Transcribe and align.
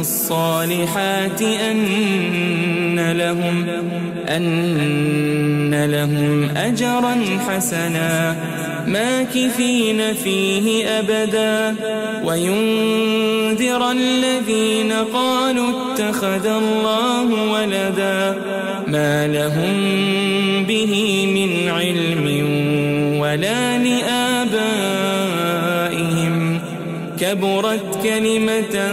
الصالحات 0.00 1.42
أن 1.42 3.12
لهم 3.12 3.66
أن 4.28 5.84
لهم 5.84 6.48
أجرا 6.56 7.16
حسنا 7.48 8.36
ماكثين 8.86 10.14
فيه 10.14 10.86
أبدا. 10.98 11.76
وينذر 12.24 13.90
الذين 13.90 14.92
قالوا 14.92 15.68
اتخذ 15.68 16.46
الله 16.46 17.52
ولدا. 17.52 18.38
ما 18.86 19.26
لهم 19.26 19.74
به 20.64 21.26
من 21.34 21.68
علم 21.68 22.26
ولا 23.20 23.78
لآبائهم. 23.78 25.10
كبرت 27.20 28.02
كلمة 28.02 28.92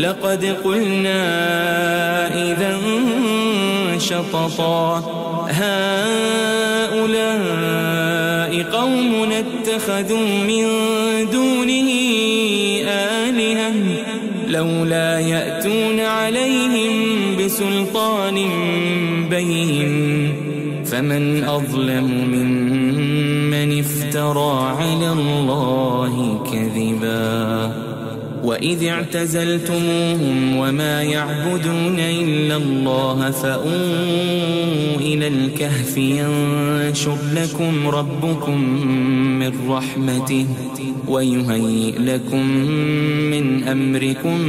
لقد 0.00 0.44
قلنا 0.64 1.22
إذا 2.50 2.78
شططا 3.98 4.98
هؤلاء 5.50 7.02
قوم 8.62 9.32
اتخذوا 9.32 10.28
من 10.48 10.66
دونه 11.32 11.90
آلهة 12.88 13.72
لولا 14.48 15.20
يأتون 15.20 16.00
عليهم 16.00 16.92
بسلطان 17.38 18.48
بين. 19.30 20.32
فمن 20.84 21.44
أظلم 21.44 22.08
ممن 22.32 23.78
افترى 23.78 24.74
على 24.80 25.12
الله 25.12 26.44
كذبا. 26.52 27.89
وإذ 28.50 28.84
اعتزلتموهم 28.84 30.56
وما 30.56 31.02
يعبدون 31.02 31.98
إلا 31.98 32.56
الله 32.56 33.30
فأووا 33.30 34.96
إلى 35.00 35.28
الكهف 35.28 35.96
ينشر 35.96 37.16
لكم 37.34 37.88
ربكم 37.88 38.60
من 39.38 39.52
رحمته 39.68 40.46
ويهيئ 41.08 41.98
لكم 41.98 42.46
من 43.30 43.64
أمركم 43.64 44.40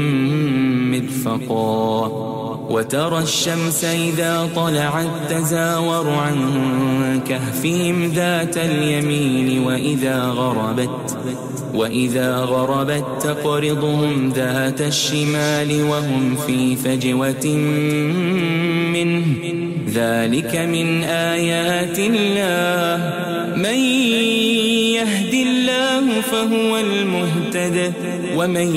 مرفقا 0.91 2.07
وترى 2.69 3.19
الشمس 3.19 3.83
إذا 3.83 4.49
طلعت 4.55 5.09
تزاور 5.29 6.09
عن 6.09 6.35
كهفهم 7.27 8.05
ذات 8.05 8.57
اليمين 8.57 9.63
وإذا 9.63 10.23
غربت 10.23 11.17
وإذا 11.75 12.37
غربت 12.37 13.05
تقرضهم 13.21 14.33
ذات 14.35 14.81
الشمال 14.81 15.83
وهم 15.83 16.35
في 16.47 16.75
فجوة 16.75 17.47
منه. 18.93 19.25
ذلك 19.93 20.55
من 20.55 21.03
آيات 21.03 21.99
الله. 21.99 23.13
من 23.55 23.79
يهد 24.95 25.33
الله 25.33 26.21
فهو 26.21 26.77
المهتد 26.77 27.93
ومن 28.37 28.75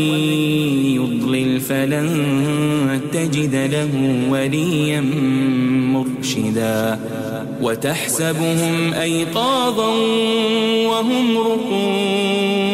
يضلل 0.94 1.60
فلن 1.60 3.00
تجد 3.12 3.54
له 3.54 4.20
وليا 4.30 5.00
مرشدا. 5.94 6.98
وتحسبهم 7.62 8.92
أيقاظا 8.92 9.88
وهم 10.88 11.38
رقود 11.38 12.73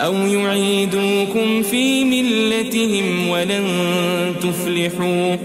أو 0.00 0.14
يعيدوكم 0.14 1.62
في 1.62 2.04
ملتهم 2.04 3.28
ولن 3.28 3.64
تفلحوا 4.42 5.36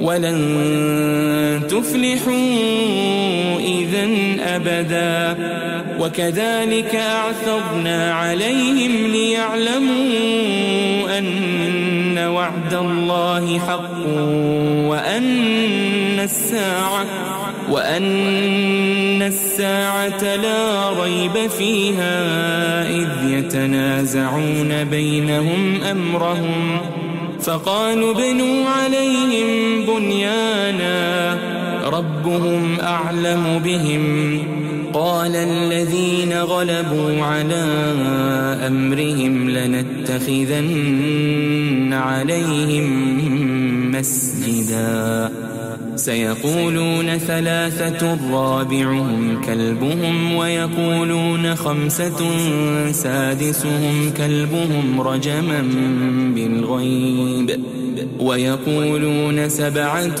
ولن 0.00 1.62
تفلحوا 1.68 2.34
إذا 3.60 4.08
أبدا. 4.40 5.36
وكذلك 6.00 6.94
أعثرنا 6.94 8.14
عليهم 8.14 9.12
ليعلموا 9.12 10.04
أن 11.18 12.18
وعد 12.18 12.74
الله 12.74 13.58
حق 13.58 14.06
وأن 14.88 16.20
الساعة 16.20 17.04
وأن 17.70 19.22
الساعة 19.22 20.36
لا 20.36 20.90
ريب 21.02 21.50
فيها 21.58 22.16
إذ 22.90 23.08
يتنازعون 23.30 24.84
بينهم 24.84 25.82
أمرهم 25.90 26.80
فقالوا 27.40 28.12
ابنوا 28.12 28.68
عليهم 28.68 29.46
بنيانا 29.86 31.38
ربهم 31.84 32.80
أعلم 32.80 33.60
بهم 33.64 34.38
قال 34.94 35.36
الذين 35.36 36.32
غلبوا 36.32 37.24
على 37.24 37.64
أمرهم 38.66 39.50
لنتخذن 39.50 40.72
عليهم 41.92 42.90
مسجداً 43.90 45.43
سيقولون 45.96 47.18
ثلاثة 47.18 48.18
رابعهم 48.32 49.40
كلبهم 49.40 50.34
ويقولون 50.34 51.54
خمسة 51.54 52.18
سادسهم 52.92 54.12
كلبهم 54.16 55.00
رجما 55.00 55.62
بالغيب 56.34 57.60
ويقولون 58.20 59.48
سبعة 59.48 60.20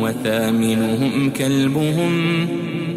وثامنهم 0.00 1.30
كلبهم 1.30 2.46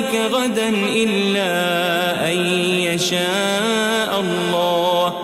ذلك 0.00 0.32
غدا 0.32 0.68
إلا 0.96 1.52
أن 2.32 2.38
يشاء 2.80 4.20
الله. 4.20 5.14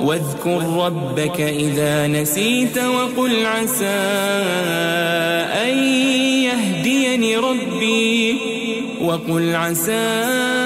واذكر 0.00 0.62
ربك 0.86 1.40
إذا 1.40 2.06
نسيت 2.06 2.78
وقل 2.78 3.46
عسى 3.46 3.84
أن 5.64 5.78
يهديني 6.42 7.36
ربي. 7.36 8.36
وقل 9.00 9.56
عسى 9.56 9.92
أن 9.92 10.65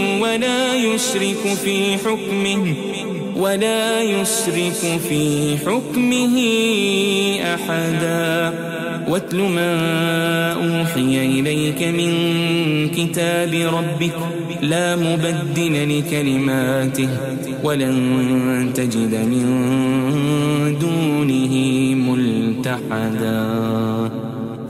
ولا 0.21 0.75
يشرك 0.75 1.43
في 1.63 1.97
حكمه 1.97 2.73
ولا 3.35 4.01
يشرك 4.01 4.99
في 5.09 5.57
حكمه 5.57 6.37
أحدا. 7.53 8.53
واتل 9.07 9.37
ما 9.37 9.73
أوحي 10.53 11.39
إليك 11.39 11.83
من 11.83 12.11
كتاب 12.89 13.53
ربك 13.53 14.17
لا 14.61 14.95
مبدل 14.95 15.99
لكلماته 15.99 17.09
ولن 17.63 18.71
تجد 18.75 19.13
من 19.15 19.45
دونه 20.81 21.53
ملتحدا. 22.09 23.41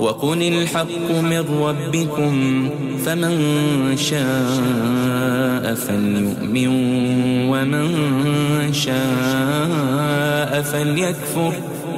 وقل 0.00 0.42
الحق 0.42 1.10
من 1.10 1.44
ربكم 1.62 2.68
فمن 3.04 3.36
شاء 3.96 5.74
فليؤمن 5.74 6.68
ومن 7.48 7.88
شاء 8.72 10.62
فليكفر. 10.62 11.52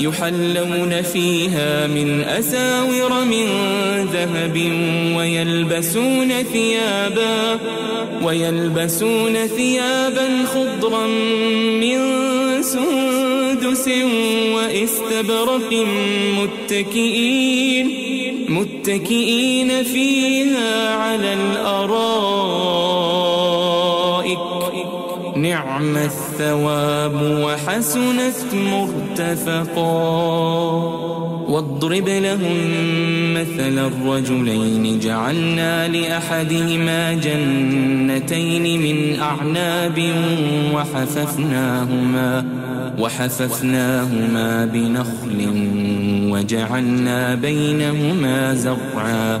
يحلون 0.00 1.02
فيها 1.02 1.86
من 1.86 2.20
أساور 2.20 3.24
من 3.24 3.46
ذهب 4.12 4.56
ويلبسون 5.16 6.32
ثيابا 6.52 7.58
ويلبسون 8.22 9.46
ثيابا 9.46 10.28
خضرا 10.54 11.06
من 11.80 11.98
سندس 12.62 13.90
واستبرق 14.54 15.86
متكئين 16.38 18.04
متكئين 18.48 19.82
فيها 19.84 20.94
على 20.94 21.34
الأرائك 21.34 22.94
نعم 25.36 25.96
الثواب 25.96 27.14
وحسنت 27.44 28.54
مرتفقا. 28.54 29.84
واضرب 31.48 32.08
لهم 32.08 32.56
مثل 33.34 33.78
الرجلين 33.78 35.00
جعلنا 35.00 35.88
لأحدهما 35.88 37.14
جنتين 37.14 38.80
من 38.82 39.20
أعناب 39.20 40.12
وحففناهما 40.74 42.44
وحففناهما 42.98 44.64
بنخل 44.64 45.48
وجعلنا 46.32 47.34
بينهما 47.34 48.54
زرعا. 48.54 49.40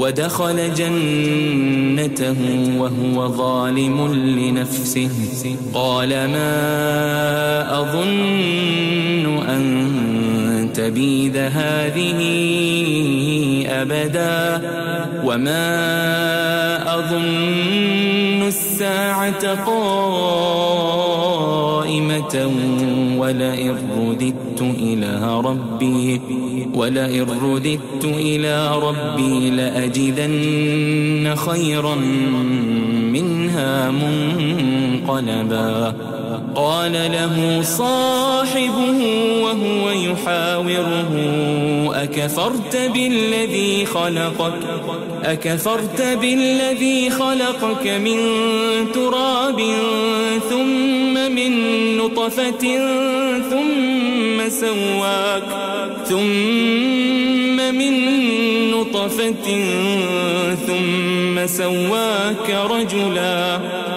ودخل 0.00 0.74
جنته 0.74 2.36
وهو 2.78 3.28
ظالم 3.28 4.14
لنفسه. 4.14 5.10
قال 5.74 6.08
ما 6.08 6.50
أظن 7.80 9.26
أن 9.48 10.09
تبيد 10.74 11.36
هذه 11.36 12.20
أبدا 13.68 14.60
وما 15.24 15.70
أظن 16.94 18.42
الساعة 18.46 19.64
قائمة 19.64 20.80
ولئن 23.18 23.76
رددت 23.98 24.60
إلى 24.60 25.40
ربي 25.44 26.20
ولئن 26.74 27.26
رددت 27.42 28.04
إلى 28.04 28.78
ربي 28.78 29.50
لأجدن 29.50 31.34
خيرا 31.34 31.94
منها 33.12 33.90
منقلبا 33.90 35.94
قال 36.60 36.92
له 36.92 37.62
صاحبه 37.62 39.00
وهو 39.42 39.90
يحاوره 39.90 41.12
أكفرت 41.94 42.76
بالذي 42.76 43.86
خلقك؟ 43.86 44.52
أكفرت 45.24 46.02
بالذي 46.20 47.10
خلقك 47.10 47.86
من 47.86 48.18
تراب 48.94 49.60
ثم 50.50 51.14
من 51.32 51.52
نطفة 51.96 52.64
ثم 53.50 54.48
سواك 54.48 55.48
ثم 56.08 57.56
من 57.74 57.94
نطفة 58.70 59.46
ثم 60.66 61.46
سواك 61.46 62.50
رجلا. 62.70 63.79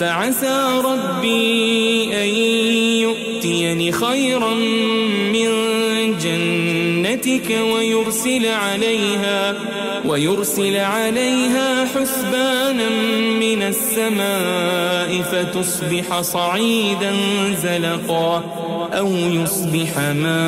فعسى 0.00 0.80
ربي 0.84 2.04
أن 2.24 2.28
يؤتيني 3.02 3.92
خيرا 3.92 4.54
من 5.32 5.48
جنتك 6.18 7.58
ويرسل 7.72 8.46
عليها 8.46 9.54
ويرسل 10.04 10.76
عليها 10.76 11.84
حسبانا 11.84 12.88
من 13.40 13.62
السماء 13.62 15.22
فتصبح 15.22 16.20
صعيدا 16.20 17.12
زلقا 17.62 18.44
أو 18.92 19.08
يصبح 19.12 19.98
ماؤها 19.98 20.40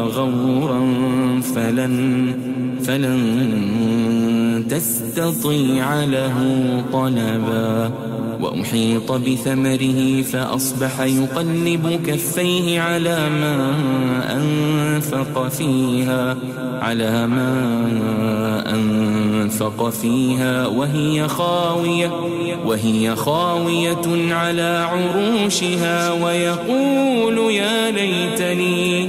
غورا 0.00 0.80
فلن 1.54 2.36
فلن 2.84 4.31
تستطيع 4.72 6.04
له 6.04 6.36
طلبا. 6.92 7.90
وأحيط 8.40 9.12
بثمره 9.12 10.22
فأصبح 10.22 11.00
يقلب 11.00 12.00
كفيه 12.06 12.80
على 12.80 13.28
ما 13.30 13.56
أنفق 14.36 15.48
فيها 15.48 16.36
على 16.80 17.26
ما 17.26 17.52
أنفق 18.74 19.88
فيها. 19.88 20.66
وهي 20.66 21.28
خاوية 21.28 22.10
وهي 22.66 23.16
خاوية 23.16 24.34
على 24.34 24.88
عروشها 24.90 26.12
ويقول 26.12 27.52
يا 27.52 27.90
ليتني 27.90 29.08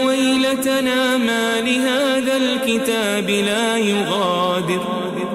ويلتنا 0.51 1.17
ما 1.17 1.61
لهذا 1.61 2.37
الكتاب 2.37 3.29
لا 3.29 3.77
يغادر. 3.77 4.81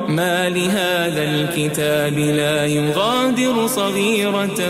ما 0.08 0.48
لهذا 0.48 1.22
الكتاب 1.22 2.18
لا 2.18 2.66
يغادر 2.66 3.66
صغيرة 3.66 4.60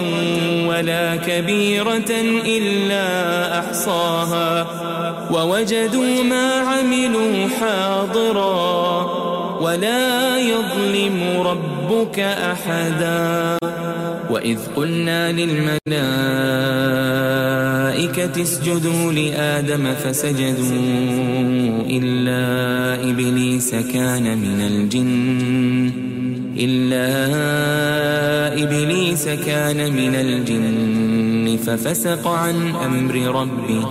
ولا 0.69 1.17
كبيرة 1.17 2.11
إلا 2.47 3.59
أحصاها. 3.59 4.67
ووجدوا 5.31 6.23
ما 6.23 6.53
عملوا 6.55 7.49
حاضرا. 7.61 9.26
ولا 9.61 10.39
يظلم 10.39 11.41
ربك 11.41 12.19
أحدا. 12.21 13.59
وإذ 14.31 14.59
قلنا 14.77 15.33
للملائكة 15.33 15.77
اسجدوا 18.43 19.13
لآدم 19.13 19.95
فسجدوا 19.95 20.71
إلا 21.91 22.43
إبليس 23.11 23.71
كان 23.75 24.39
من 24.39 24.61
الجن. 24.61 25.91
إلا 26.59 27.09
إبليس 28.63 29.29
كان 29.29 29.93
من 29.93 30.15
الجن 30.15 31.59
ففسق 31.67 32.29
عن 32.29 32.75
أمر 32.85 33.15
ربه. 33.41 33.91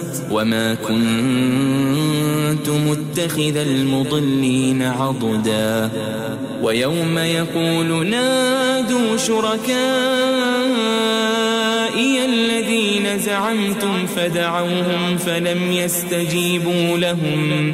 وما 0.31 0.73
كنت 0.73 2.69
متخذ 2.69 3.57
المضلين 3.57 4.81
عضدا 4.81 5.89
ويوم 6.61 7.17
يقول 7.17 8.07
نادوا 8.07 9.17
شركائي 9.17 9.71
الذين 12.25 13.19
زعمتم 13.19 14.05
فدعوهم 14.15 15.17
فلم 15.17 15.71
يستجيبوا 15.71 16.97
لهم 16.97 17.73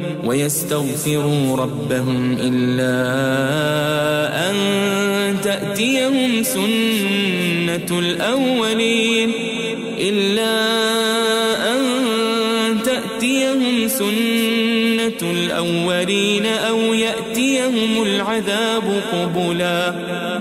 ويستغفروا 0.25 1.57
ربهم 1.57 2.37
إلا 2.41 2.95
أن 4.49 4.55
تأتيهم 5.43 6.43
سنة 6.43 7.99
الأولين 7.99 9.31
إلا 9.99 10.55
أن 11.73 11.81
تأتيهم 12.83 13.87
سنة 13.87 15.31
الأولين 15.31 16.45
أو 16.45 16.93
يأتيهم 16.93 18.03
العذاب 18.03 19.01
قبلا. 19.13 19.93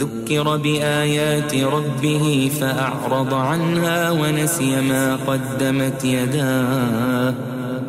ذكر 0.00 0.56
بآيات 0.56 1.54
ربه 1.54 2.50
فأعرض 2.60 3.34
عنها 3.34 4.10
ونسي 4.10 4.80
ما 4.80 5.16
قدمت 5.16 6.04
يداه. 6.04 7.34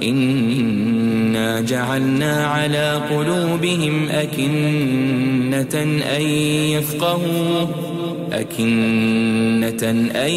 إنا 0.03 1.61
جعلنا 1.61 2.45
على 2.47 3.01
قلوبهم 3.09 4.09
أكنة 4.09 5.83
أن 6.17 6.21
يفقهوا 6.75 7.65
أكنة 8.31 9.89
أن 10.15 10.31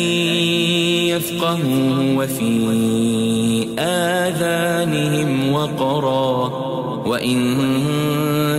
يفقهوا 1.08 2.22
وفي 2.22 2.54
آذانهم 3.78 5.52
وقرا. 5.52 6.74
وإن 7.06 7.56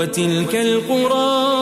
وتلك 0.00 0.54
القرى 0.54 1.60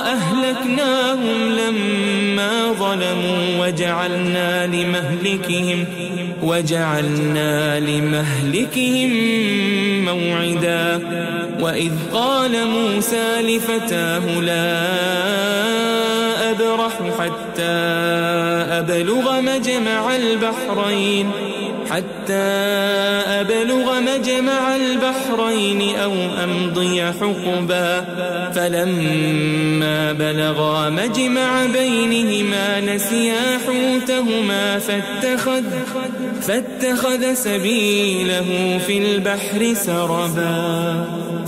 أهلكناهم 0.00 1.52
لما 1.52 2.72
ظلموا 2.72 3.66
وجعلنا 3.66 4.66
لمهلكهم 4.66 5.84
وجعلنا 6.42 7.80
لمهلكهم 7.80 9.10
موعدا 10.04 11.00
وإذ 11.60 11.92
قال 12.12 12.52
موسى 12.66 13.42
لفتاه 13.42 14.40
لا 14.40 14.76
أبرح 16.50 16.92
حتى 17.18 17.76
أبلغ 18.80 19.40
مجمع 19.40 20.16
البحرين 20.16 21.30
حتى 21.90 22.46
أبلغ 23.40 24.00
مجمع 24.00 24.76
البحرين 24.76 25.96
أو 25.96 26.12
أمضي 26.44 27.02
حقبا. 27.02 28.04
فلما 28.54 30.12
بلغا 30.12 30.90
مجمع 30.90 31.66
بينهما 31.66 32.80
نسيا 32.80 33.58
حوتهما 33.66 34.78
فاتخذ, 34.78 35.62
فاتخذ 36.42 37.34
سبيله 37.34 38.80
في 38.86 38.98
البحر 38.98 39.74
سربا. 39.74 41.06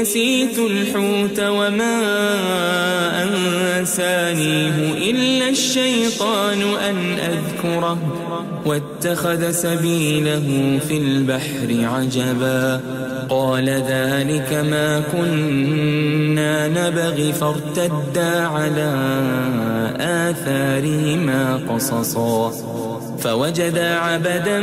نسيت 0.00 0.58
الحوت 0.58 1.40
وما 1.40 2.00
أنسانيه 3.22 5.10
إلا 5.10 5.48
الشيطان 5.48 6.62
أن 6.62 6.96
أذكره 7.18 7.98
واتخذ 8.66 9.50
سبيله 9.50 10.78
في 10.88 10.98
البحر 10.98 11.68
عجبا 11.94 12.80
قال 13.30 13.68
ذلك 13.68 14.52
ما 14.70 15.02
كنا 15.12 16.68
نبغي 16.68 17.32
فارتدا 17.32 18.40
على 18.46 18.92
آثارهما 20.00 21.60
قصصا 21.68 22.52
فوجدا 23.20 23.94
عبدا 23.94 24.60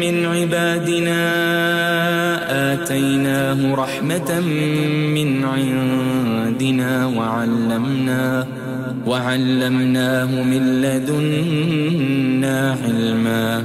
من 0.00 0.26
عبادنا 0.26 1.20
آتيناه 2.72 3.74
رحمة 3.74 4.40
من 5.14 5.44
عندنا 5.44 7.06
وعلمناه 7.06 8.46
وعلمناه 9.06 10.42
من 10.42 10.82
لدنا 10.82 12.76
علما 12.84 13.64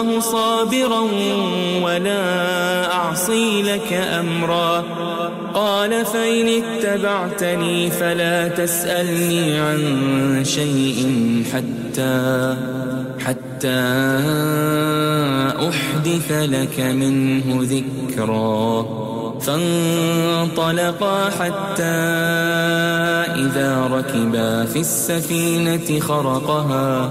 الله 0.00 0.20
صابرا 0.20 1.00
ولا 1.82 2.22
أعصي 2.92 3.62
لك 3.62 3.92
أمرا. 3.92 4.84
قال 5.54 6.04
فإن 6.04 6.62
اتبعتني 6.62 7.90
فلا 7.90 8.48
تسألني 8.48 9.58
عن 9.58 9.80
شيء 10.44 11.02
حتى 11.52 12.56
حتى 13.26 13.80
أحدث 15.68 16.32
لك 16.32 16.80
منه 16.80 17.44
ذكرا. 17.62 18.86
فانطلقا 19.40 21.30
حتى 21.30 21.98
إذا 23.44 23.88
ركبا 23.92 24.64
في 24.64 24.80
السفينة 24.80 26.00
خرقها. 26.00 27.10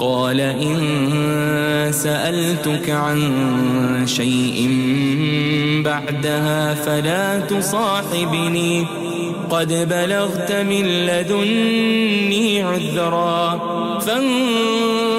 قال 0.00 0.40
إن 0.40 1.92
سألتك 1.92 2.90
عن 2.90 3.32
شيء 4.06 4.68
بعدها 5.84 6.74
فلا 6.74 7.40
تصاحبني. 7.40 8.86
قد 9.50 9.88
بلغت 9.88 10.52
من 10.52 10.86
لدني 10.86 12.62
عذرا. 12.62 13.60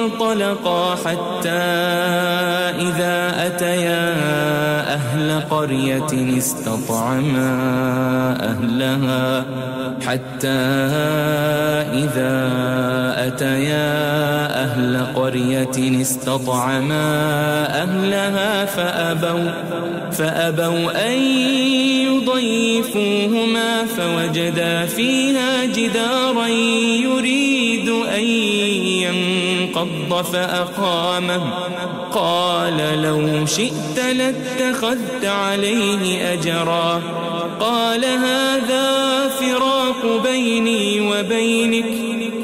فانطلقا 0.08 0.94
حتى 0.94 1.64
إذا 2.80 3.46
أتيا 3.46 4.14
أهل 4.94 5.40
قرية 5.50 6.38
استطعما 6.38 7.50
أهلها. 8.40 9.44
حتى 10.06 10.48
إذا 11.94 12.34
أتيا 13.26 13.94
أهل 14.64 15.06
قرية 15.14 16.00
استطعما 16.02 17.04
أهلها 17.82 18.64
فأبوا 18.64 19.50
فأبوا 20.12 21.06
أن 21.06 21.18
يضيفوهما 22.06 23.84
فوجدا 23.84 24.86
فيها 24.86 25.64
جدارا 25.64 26.46
يريد 26.46 27.23
ينقض 29.76 30.24
فأقامه 30.24 31.42
قال 32.12 33.02
لو 33.02 33.46
شئت 33.46 33.98
لاتخذت 33.98 35.24
عليه 35.24 36.32
أجرا. 36.32 37.02
قال 37.60 38.04
هذا 38.04 39.28
فراق 39.28 40.22
بيني 40.22 41.00
وبينك. 41.00 42.43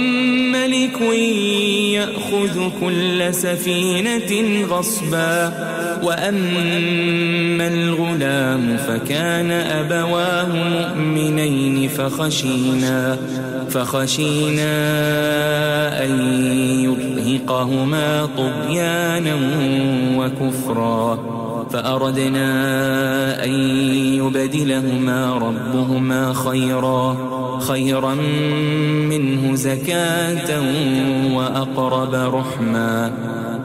يأخذ 2.41 2.69
كل 2.81 3.33
سفينة 3.33 4.65
غصبا 4.65 5.53
وأما 6.03 7.67
الغلام 7.67 8.77
فكان 8.77 9.51
أبواه 9.51 10.47
مؤمنين 10.47 11.89
فخشينا 11.89 13.17
فخشينا 13.69 14.73
أن 16.03 16.19
يرهقهما 16.83 18.29
طغيانا 18.37 19.35
وكفرا 20.17 21.19
فأردنا 21.73 23.43
أن 23.43 23.51
يبدلهما 24.15 25.33
ربهما 25.33 26.33
خيرا 26.33 27.17
خيرا 27.67 28.15
منه 29.09 29.55
زكاة 29.55 30.61
وأقرب 31.35 32.13
رحما. 32.13 33.11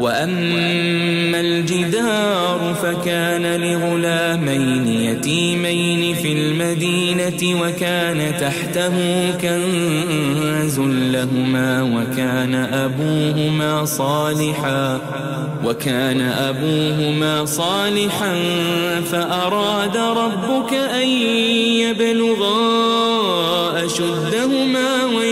وأما 0.00 1.40
الجدار 1.40 2.55
فكان 2.74 3.60
لغلامين 3.60 4.88
يتيمين 4.88 6.14
في 6.14 6.32
المدينة 6.32 7.62
وكان 7.62 8.36
تحته 8.40 8.94
كنز 9.32 10.80
لهما 10.80 11.82
وكان 11.82 12.54
أبوهما 12.54 13.84
صالحا 13.84 15.00
وكان 15.64 16.20
أبوهما 16.20 17.44
صالحا 17.44 18.34
فأراد 19.12 19.96
ربك 19.96 20.72
أن 20.74 21.08
يبلغا 21.80 22.56
أشدهما 23.84 25.05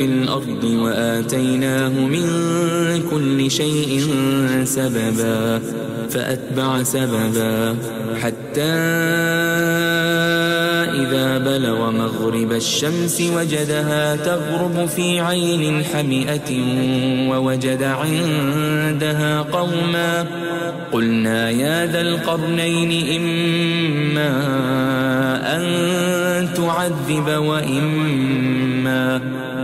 في 0.00 0.06
الأرض 0.06 0.64
وآتيناه 0.64 1.88
من 1.88 2.26
كل 3.10 3.50
شيء 3.50 4.00
سببا 4.64 5.60
فأتبع 6.10 6.82
سببا 6.82 7.76
حتى 8.22 8.72
إذا 11.04 11.38
بلغ 11.38 11.90
مغرب 11.90 12.52
الشمس 12.52 13.22
وجدها 13.36 14.16
تغرب 14.16 14.86
في 14.86 15.20
عين 15.20 15.84
حمئة 15.84 16.50
ووجد 17.30 17.82
عندها 17.82 19.42
قوما. 19.42 20.26
قلنا 20.92 21.50
يا 21.50 21.86
ذا 21.86 22.00
القرنين 22.00 23.20
إما 23.20 24.32
أن 25.56 25.64
تعذب 26.54 27.28
وإما 27.28 29.20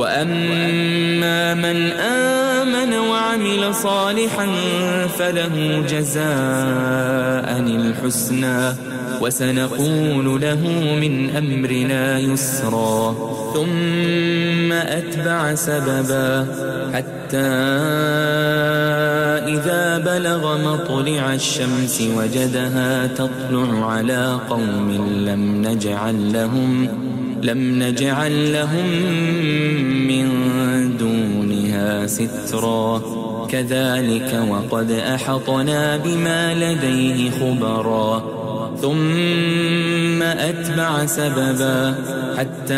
وأما 0.00 1.54
من 1.54 1.92
آمن 1.92 2.94
وعمل 2.94 3.74
صالحا 3.74 4.48
فله 5.18 5.84
جزاء 5.88 7.50
الحسنى 7.60 8.60
وسنقول 9.20 10.40
له 10.40 10.60
من 11.00 11.36
أمرنا 11.36 12.18
يسرا. 12.18 13.14
ثم 13.54 14.72
أتبع 14.72 15.54
سببا 15.54 16.46
حتى 16.94 17.50
إذا 19.54 19.98
بلغ 19.98 20.42
مطلع 20.58 21.34
الشمس 21.34 22.02
وجدها 22.16 23.06
تطلع 23.06 23.90
على 23.92 24.38
قوم 24.48 24.90
لم 25.28 25.62
نجعل 25.66 26.32
لهم 26.32 26.88
لم 27.42 27.82
نجعل 27.82 28.52
لهم 28.52 28.86
من 30.08 30.26
دونها 30.96 32.06
سترا. 32.06 33.02
كذلك 33.50 34.42
وقد 34.48 34.90
أحطنا 34.90 35.96
بما 35.96 36.54
لديه 36.54 37.30
خبرا. 37.30 38.39
ثم 38.82 40.22
أتبع 40.22 41.06
سببا 41.06 41.94
حتى 42.38 42.74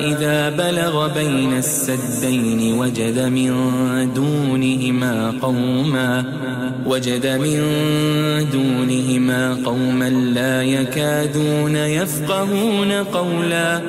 إذا 0.00 0.50
بلغ 0.50 1.14
بين 1.14 1.58
السدين 1.58 2.78
وجد 2.78 3.18
من 3.18 3.52
دونهما 4.14 5.34
قوما 5.42 6.24
وجد 6.86 7.26
من 7.26 7.60
دونهما 8.52 9.58
قوما 9.64 10.10
لا 10.10 10.62
يكادون 10.62 11.76
يفقهون 11.76 12.92
قولا 12.92 13.80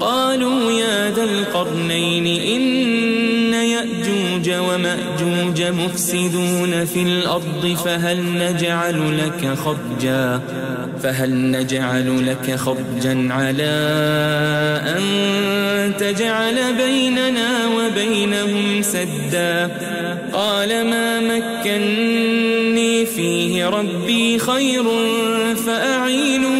قالوا 0.00 0.70
يا 0.72 1.10
ذا 1.10 1.24
القرنين 1.24 2.26
إن 2.26 2.99
يأجوج 4.50 4.74
ومأجوج 4.74 5.62
مفسدون 5.62 6.84
في 6.84 7.02
الأرض 7.02 7.76
فهل 7.84 8.38
نجعل 8.38 9.18
لك 9.18 9.54
خرجا؟ 9.58 10.40
فهل 11.02 11.50
نجعل 11.50 12.26
لك 12.26 12.56
خرجا 12.56 13.28
على 13.30 13.72
أن 14.96 15.02
تجعل 15.98 16.74
بيننا 16.74 17.66
وبينهم 17.76 18.82
سدا؟ 18.82 19.70
قال 20.32 20.68
ما 20.68 21.20
مكني 21.20 23.06
فيه 23.06 23.66
ربي 23.66 24.38
خير 24.38 24.84
فأعينوني 25.66 26.59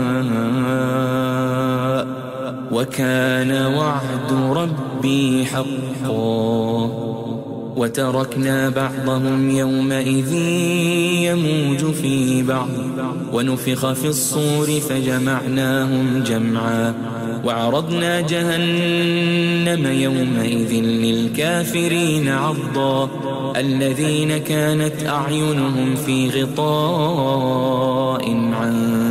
وكان 2.81 3.65
وعد 3.65 4.57
ربي 4.57 5.45
حقا. 5.45 6.91
وتركنا 7.75 8.69
بعضهم 8.69 9.49
يومئذ 9.49 10.33
يموج 11.23 11.93
في 11.93 12.43
بعض. 12.43 12.67
ونفخ 13.33 13.91
في 13.93 14.07
الصور 14.07 14.67
فجمعناهم 14.67 16.23
جمعا. 16.25 16.93
وعرضنا 17.45 18.21
جهنم 18.21 19.87
يومئذ 19.91 20.73
للكافرين 20.83 22.27
عرضا. 22.27 23.09
الذين 23.57 24.37
كانت 24.37 25.07
أعينهم 25.07 25.95
في 26.05 26.29
غطاء 26.29 28.23
عن 28.31 29.10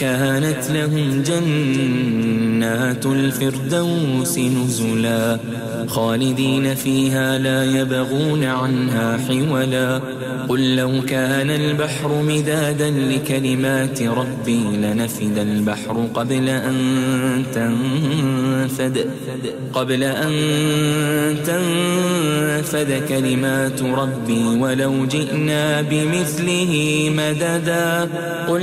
كانت 0.00 0.70
لهم 0.70 1.22
جنات 1.22 3.06
الفردوس 3.06 4.38
نزلا 4.38 5.38
خالدين 5.86 6.74
فيها 6.74 7.38
لا 7.38 7.64
يبغون 7.64 8.44
عنها 8.44 9.18
حولا 9.28 10.00
قل 10.48 10.76
لو 10.76 11.02
كان 11.08 11.50
البحر 11.50 12.22
مدادا 12.22 12.90
لكلمات 12.90 14.02
ربي 14.02 14.62
لنفد 14.76 15.38
البحر 15.38 16.08
قبل 16.14 16.48
أن 16.48 16.76
تنفد 17.54 19.10
قبل 19.72 20.02
أن 20.02 20.32
تنفد 21.46 23.02
كلمات 23.08 23.82
ربي 23.82 24.44
ولو 24.44 25.06
جئنا 25.06 25.80
بمثله 25.82 26.72
مددا 27.16 28.08
قل 28.48 28.62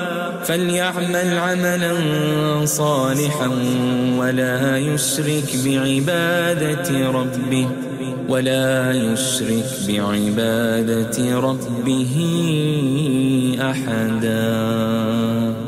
فليعمل 0.45 1.37
عملا 1.37 1.95
صالحا 2.65 3.49
ولا 4.17 4.77
يشرك 4.77 5.55
بعبادة 5.65 7.11
ربه 7.11 7.67
ولا 8.27 8.91
يشرك 8.91 9.69
بعبادة 9.87 11.39
ربه 11.39 12.15
أحداً. 13.61 15.60